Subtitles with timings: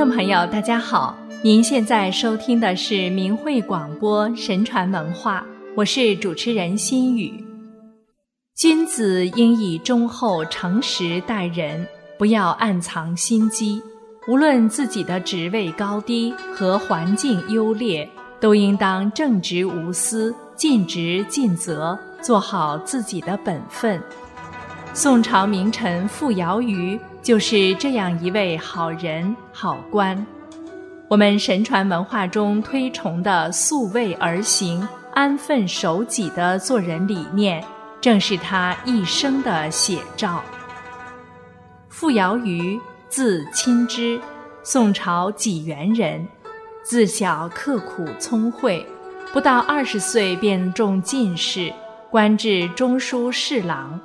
[0.00, 5.44] 众朋友，大家好，您现在收听的是明慧广播神传文化，
[5.76, 7.44] 我是主持人心雨。
[8.56, 11.86] 君子应以忠厚诚实待人，
[12.18, 13.82] 不要暗藏心机。
[14.26, 18.08] 无论自己的职位高低和环境优劣，
[18.40, 24.02] 都应当正直无私、尽职尽责，做好自己的本分。
[24.94, 30.26] 宋朝名臣傅瑶瑜就是这样一位好人好官。
[31.08, 37.64] 我们神传文化中推崇的素位而行、安分守己的做人理念，
[38.00, 40.42] 正是他一生的写照。
[41.88, 42.80] 傅瑶瑜。
[43.10, 44.20] 字钦之，
[44.62, 46.24] 宋朝济源人。
[46.84, 48.86] 自小刻苦聪慧，
[49.32, 51.72] 不到二十岁便中进士，
[52.08, 53.98] 官至中书侍郎。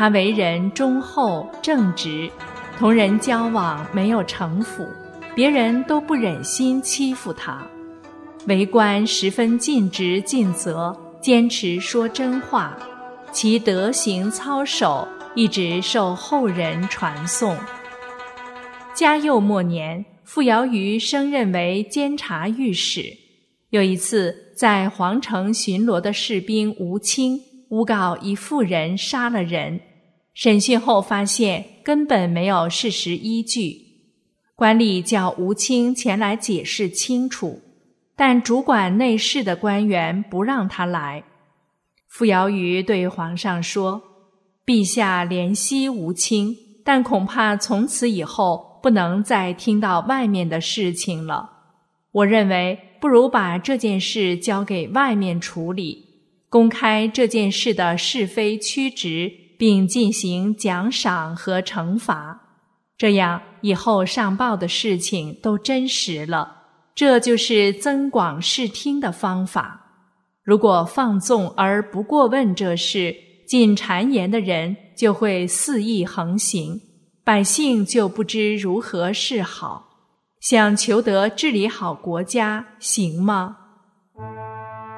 [0.00, 2.30] 他为人忠厚正直，
[2.78, 4.82] 同人交往没有城府，
[5.34, 7.60] 别人都不忍心欺负他。
[8.46, 12.74] 为官十分尽职尽责，坚持说真话，
[13.30, 17.54] 其德行操守一直受后人传颂。
[18.94, 23.02] 嘉佑末年，傅瑶瑜升任为监察御史。
[23.68, 29.78] 有一次，在皇城巡逻的士兵吴清诬告一妇人杀了人，
[30.40, 33.76] 审讯后发现根本没有事实依据。
[34.56, 37.60] 官吏叫吴清前来解释清楚，
[38.16, 41.22] 但主管内事的官员不让他来。
[42.08, 44.02] 傅瑶瑜对皇上说
[44.64, 51.50] ：“陛下怜惜吴清，但恐怕从此以后。”不能再听到外面的事情了。
[52.12, 56.02] 我认为，不如把这件事交给外面处理，
[56.48, 59.30] 公开这件事的是非曲直，
[59.60, 62.40] 并进行奖赏和惩罚。
[62.96, 66.56] 这样以后上报的事情都真实了。
[66.94, 69.78] 这就是增广视听的方法。
[70.42, 73.14] 如果放纵而不过问这事，
[73.46, 76.80] 进谗言的人就会肆意横行。
[77.22, 79.84] 百姓就不知如何是好，
[80.40, 83.58] 想求得治理好国家，行吗？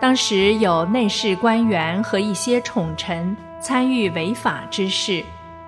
[0.00, 5.22] 当时有内侍官员和一些宠臣参与违法之事，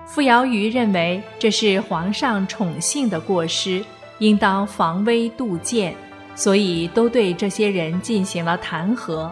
[0.05, 3.83] 傅瑶瑜认为这是皇上宠幸的过失，
[4.19, 5.95] 应当防微杜渐，
[6.35, 9.31] 所以都对这些人进行了弹劾。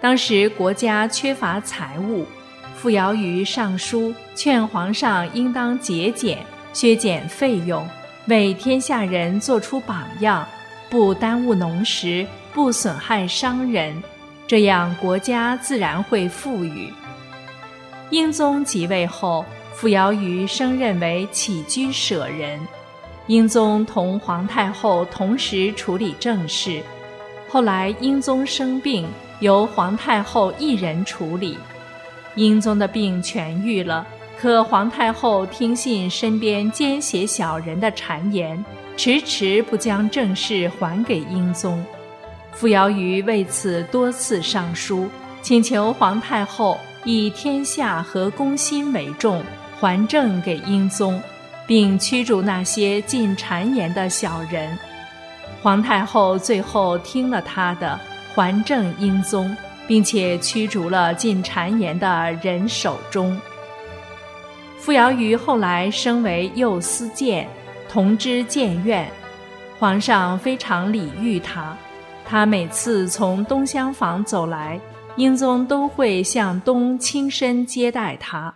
[0.00, 2.26] 当时国家缺乏财物。
[2.74, 6.38] 傅瑶瑜上书劝皇上应当节俭，
[6.74, 7.88] 削减费用，
[8.26, 10.46] 为天下人做出榜样，
[10.90, 14.00] 不耽误农时，不损害商人，
[14.46, 16.92] 这样国家自然会富裕。
[18.10, 19.44] 英宗即位后，
[19.74, 22.60] 傅瑶瑜升任为起居舍人，
[23.26, 26.80] 英宗同皇太后同时处理政事。
[27.48, 29.08] 后来英宗生病，
[29.40, 31.58] 由皇太后一人处理。
[32.36, 34.06] 英宗的病痊愈了，
[34.38, 38.64] 可皇太后听信身边奸邪小人的谗言，
[38.96, 41.84] 迟迟不将政事还给英宗。
[42.52, 45.08] 傅瑶瑜为此多次上书，
[45.42, 49.42] 请求皇太后以天下和公心为重，
[49.80, 51.18] 还政给英宗，
[51.66, 54.76] 并驱逐那些进谗言的小人。
[55.62, 57.98] 皇太后最后听了他的，
[58.34, 59.56] 还政英宗。
[59.88, 63.40] 并且驱逐了进谗言的人手中。
[64.78, 67.48] 傅瑶瑜后来升为右司谏，
[67.88, 69.08] 同知谏院，
[69.78, 71.76] 皇上非常礼遇他。
[72.28, 74.80] 他每次从东厢房走来，
[75.16, 78.54] 英宗都会向东亲身接待他。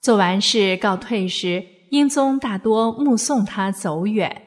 [0.00, 4.42] 做完事告退时，英宗大多目送他走远。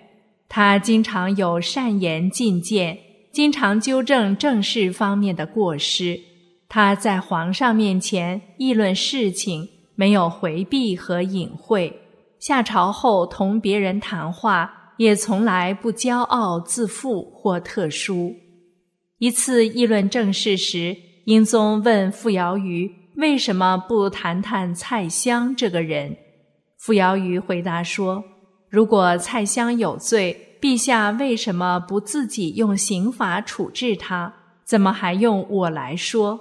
[0.50, 2.98] 他经常有善言进谏。
[3.32, 6.20] 经常纠正政事方面的过失，
[6.70, 11.92] 他在皇上面前议论事情，没有回避和隐晦；
[12.40, 18.36] 下朝后同别人谈话，也从来不骄傲自负或特殊。
[19.18, 26.18] 一次议论政事时，英宗问傅瑶瑜为什么不谈谈蔡襄这个人？
[26.78, 28.22] 傅瑶瑜回答说
[28.70, 34.34] ：“如果蔡襄有罪。”陛下为什么不自己用刑法处置他？
[34.64, 36.40] 怎么还用我来说？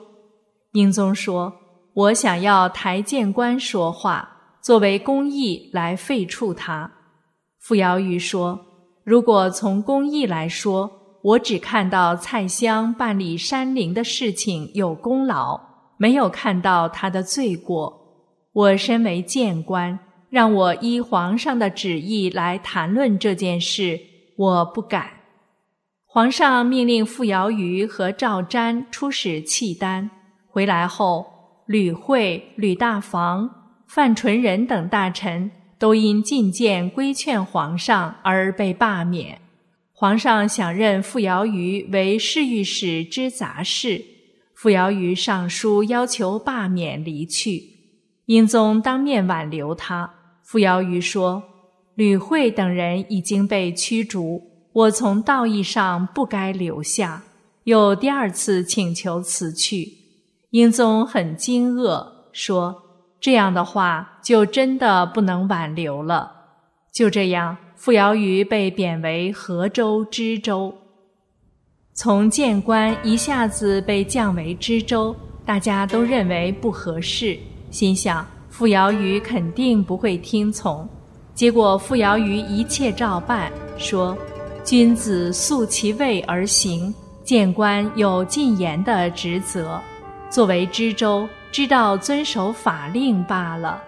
[0.75, 1.53] 英宗说
[1.95, 4.29] ：“我想要台谏官说话，
[4.61, 6.93] 作为公义来废黜他。”
[7.59, 8.65] 傅瑶瑜说
[9.03, 10.89] ：“如果从公义来说，
[11.23, 15.61] 我只看到蔡襄办理山陵的事情有功劳，
[15.97, 18.01] 没有看到他的罪过。
[18.53, 19.99] 我身为谏官，
[20.29, 24.01] 让我依皇上的旨意来谈论这件事。”
[24.37, 25.09] 我不敢。
[26.07, 30.11] 皇上命令傅瑶瑜和赵瞻出使契丹，
[30.49, 31.27] 回来后，
[31.67, 33.49] 吕惠、吕大房、
[33.87, 39.39] 范纯仁等大臣都因进谏规劝皇上而被罢免。
[40.03, 44.05] 皇上想任傅瑶瑜为侍御史之杂事，
[44.53, 47.63] 傅瑶瑜上书要求罢免离去。
[48.25, 50.13] 英宗当面挽留他，
[50.43, 51.41] 傅瑶瑜说
[51.95, 54.43] ：“吕惠等人已经被驱逐。”
[54.75, 57.23] 我从道义上不该留下，
[57.63, 59.87] 又第二次请求辞去。
[60.51, 62.75] 英宗很惊愕，说
[63.23, 66.33] ：“这样的话，就真的不能挽留了。”
[66.93, 70.73] 就这样，傅瑶瑜被贬为河州知州。
[71.93, 75.13] 从谏官一下子被降为知州，
[75.45, 77.37] 大家都认为不合适，
[77.73, 80.89] 心想傅瑶瑜肯定不会听从。
[81.35, 84.17] 结果傅瑶瑜一切照办，说。
[84.63, 86.95] 君子素其位而行，
[87.25, 89.81] 谏官有进言的职责。
[90.31, 93.83] 作为知州，知道遵守法令罢了。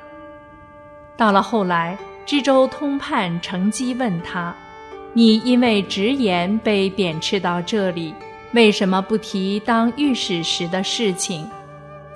[1.17, 4.55] 到了后来，知州通判乘机问他
[5.13, 8.15] ：“你因为直言被贬斥到这里，
[8.53, 11.49] 为什么不提当御史时的事情？”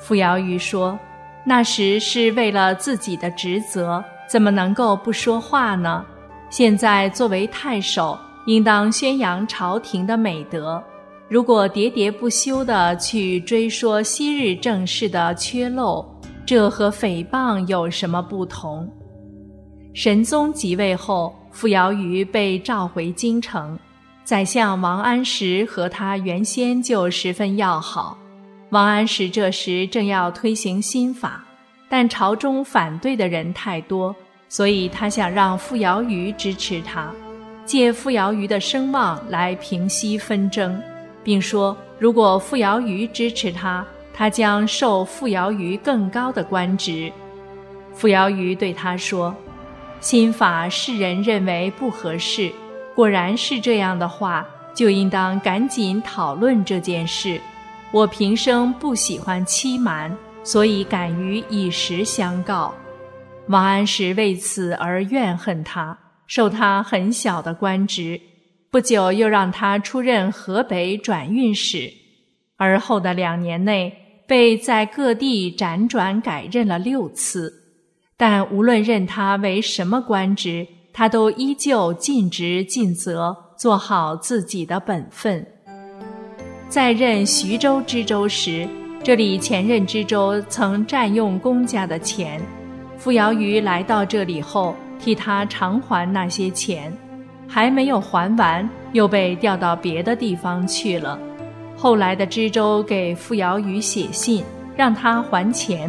[0.00, 0.98] 傅瑶瑜说
[1.44, 6.04] ：“那时是为了自己的职责，怎么能够不说话呢？
[6.50, 8.18] 现在作为太守。”
[8.48, 10.82] 应当宣扬朝廷的美德。
[11.28, 16.02] 如果喋喋不休地去追说昔日政事的缺漏，
[16.46, 18.90] 这和诽谤有什么不同？
[19.98, 23.76] 神宗即位后，傅瑶瑜被召回京城，
[24.22, 28.16] 宰相王安石和他原先就十分要好。
[28.70, 31.44] 王安石这时正要推行新法，
[31.88, 34.14] 但朝中反对的人太多，
[34.48, 37.10] 所以他想让傅瑶瑜支持他。
[37.64, 40.80] 借傅瑶瑜的声望来平息纷争，
[41.24, 43.84] 并说如果傅瑶瑜支持他，
[44.14, 47.12] 他将受傅瑶瑜更高的官职。
[47.92, 49.34] 傅瑶瑜对他说
[50.00, 52.52] ：“新法世人认为不合适，
[52.94, 57.40] 果然是这样的话，就应当赶紧讨论这件事。
[57.90, 62.72] 我平生不喜欢欺瞒，所以敢于以实相告。”
[63.48, 65.98] 王安石为此而怨恨他。
[66.26, 68.20] 授他很小的官职，
[68.70, 71.90] 不久又让他出任河北转运使，
[72.58, 77.57] 而后的两年内被在各地辗转改任了六次，
[78.18, 85.46] 但无论任他为什么官职，他都依旧尽职尽责，做好自己的本分。
[86.68, 88.68] 在任徐州知州时，
[89.02, 92.38] 这里前任知州曾占用公家的钱，
[92.98, 94.74] 傅瑶瑜来到这里后。
[95.00, 96.92] 替他偿还那些钱，
[97.46, 101.16] 还没有还完，又被调到别的地方去了。
[101.76, 104.42] 后来的知州给傅瑶瑜写信，
[104.76, 105.88] 让他还钱。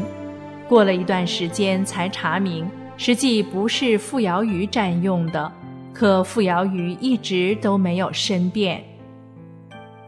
[0.69, 5.51] 过了一段时间，才查明，实际不是傅瑶瑜占用的。
[5.91, 8.81] 可傅瑶瑜一直都没有申辩。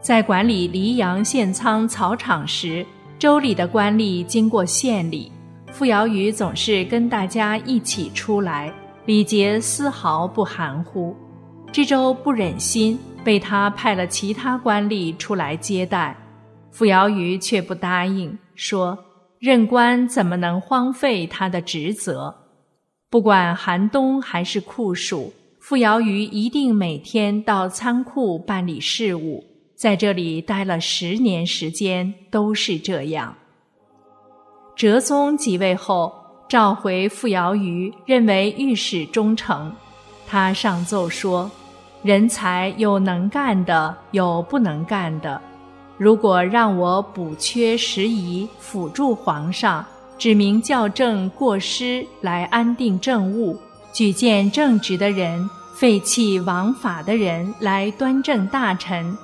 [0.00, 2.86] 在管理黎阳县仓草场时，
[3.18, 5.30] 州里的官吏经过县里，
[5.72, 8.72] 傅瑶瑜总是跟大家一起出来。
[9.04, 11.14] 礼节丝毫不含糊，
[11.72, 16.16] 知州不忍心，被他派了其他官吏出来接待。
[16.70, 18.96] 傅瑶瑜却不答应，说
[19.42, 22.32] ：“任官怎么能荒废他的职责？
[23.10, 29.42] 不管寒冬还是酷暑，傅瑶瑜一定每天到仓库办理事务。
[29.74, 33.34] 在这里待了十年时间，都是这样。”
[34.78, 36.12] 哲宗即位后。
[36.48, 39.74] 召回傅瑶瑜，认为御史忠诚。
[40.28, 41.50] 他上奏说
[42.04, 45.40] ：“人才有能干的，有不能干的。
[46.02, 49.86] 如果让我补缺时宜，辅助皇上，
[50.18, 53.56] 指明校正过失，来安定政务，
[53.92, 59.16] 举荐正直的人，废弃枉法的人，来端正大臣。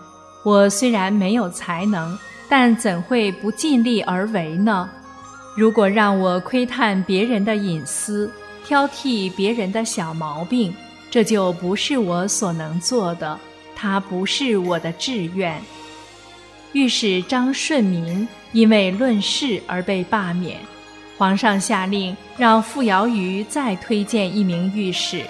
[0.45, 2.17] 我虽然没有才能，
[2.49, 4.89] 但怎会不尽力而为呢？”
[5.59, 8.31] 如果让我窥探别人的隐私，
[8.65, 10.73] 挑剔别人的小毛病，
[11.11, 13.37] 这就不是我所能做的，
[13.75, 15.61] 它不是我的志愿。
[16.79, 20.61] 御史张顺民因为论事而被罢免，
[21.17, 25.23] 皇上下令让傅瑶瑜再推荐一名御史，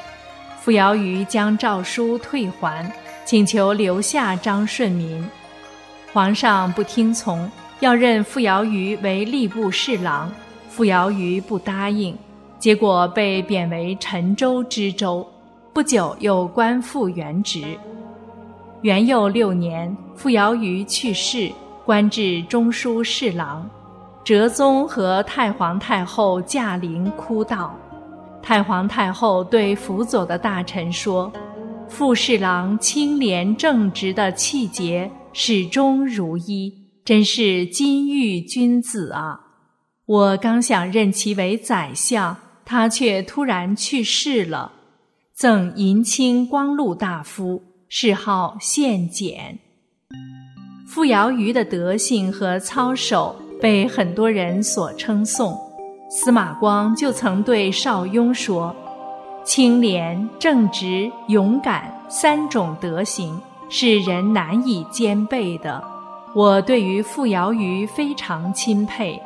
[0.60, 2.92] 傅瑶瑜将诏书退还，
[3.24, 5.26] 请求留下张顺民，
[6.12, 7.50] 皇上不听从。
[7.80, 10.30] 要任傅瑶瑜为吏部侍郎，
[10.68, 12.14] 傅瑶瑜不答应，
[12.58, 15.26] 结果被贬为陈州知州。
[15.72, 17.78] 不不久又官复原职。
[18.82, 21.50] 元佑六年，傅瑶于去世，
[21.84, 23.68] 官至中书侍郎。
[24.22, 27.70] 哲宗和太皇太后驾临哭悼。
[28.40, 31.32] 太皇太后对辅佐的大臣说
[31.90, 36.72] ：“傅侍郎清廉正直的气节始终如一，
[37.04, 39.40] 真是金玉君子啊！
[40.06, 44.70] 我刚想任其为宰相，他却突然去世了。
[45.34, 49.58] 赠银青光禄大夫。”谥号献简。
[50.86, 55.58] 傅瑶瑜的德性和操守被很多人所称颂。
[56.10, 58.76] 司马光就曾对邵雍说
[59.42, 63.40] ：“清廉、正直、勇敢三种德行
[63.70, 65.82] 是人难以兼备的。
[66.34, 69.20] 我对于傅瑶瑜非常钦佩。”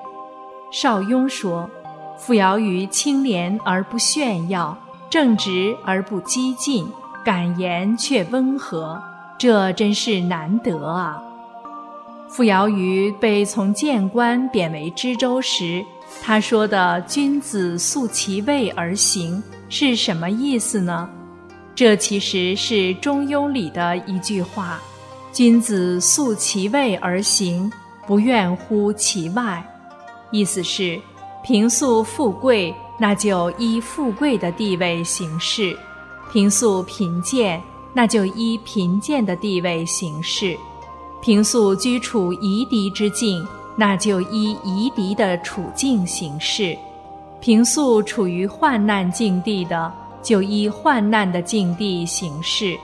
[0.70, 1.68] 邵雍说
[2.16, 4.76] ：“傅瑶瑜清廉而不炫耀，
[5.10, 6.86] 正直而不激进。”
[7.24, 9.00] 感言却温和，
[9.38, 11.22] 这真是难得啊！
[12.28, 15.84] 傅瑶瑜被从谏官贬为知州时，
[16.22, 21.08] 他说的“君子素其位而行”是什么意思呢？
[21.74, 24.80] 这其实是《中庸》里的一句话
[25.32, 27.70] ：“君子素其位而行，
[28.06, 29.62] 不愿乎其外。”
[30.30, 30.98] 意思是，
[31.44, 35.76] 平素富贵，那就依富贵的地位行事。
[36.32, 37.62] 平素贫贱，
[37.92, 40.56] 那就依贫贱的地位行事；
[41.20, 43.46] 平素居处夷狄之境，
[43.76, 46.74] 那就依夷狄的处境行事；
[47.38, 52.78] 平素处于患难境地的，就依患难的境地行事。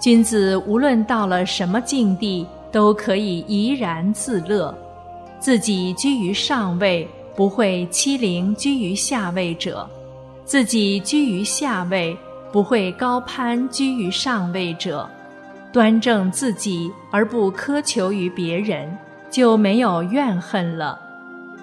[0.00, 4.74] 君子无论到了什么境地，都可以怡然自乐，
[5.38, 7.06] 自己居于上位，
[7.36, 9.86] 不会欺凌居于下位者；
[10.46, 12.16] 自己居于下位。
[12.54, 15.10] 不会高攀居于上位者，
[15.72, 18.96] 端正自己而不苛求于别人，
[19.28, 20.96] 就没有怨恨了。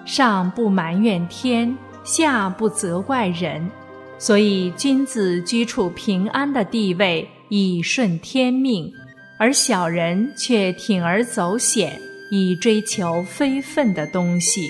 [0.04, 3.70] 上不埋怨天，下不责怪人，
[4.18, 8.92] 所以君子居处平安的地位，以顺天命；
[9.38, 11.98] 而小人却铤而走险，
[12.30, 14.68] 以追求非分的东西。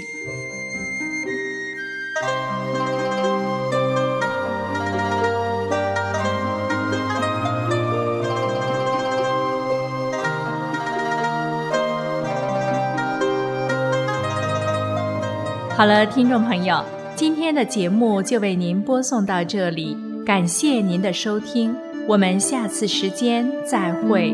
[15.82, 16.80] 好了，听众朋友，
[17.16, 21.74] 今天的节目就为您播送到这里，感谢您的收听，
[22.06, 24.32] 我们下次时间再会。